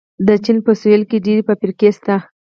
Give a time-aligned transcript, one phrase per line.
[0.27, 2.15] د چین په سویل کې ډېرې فابریکې شته.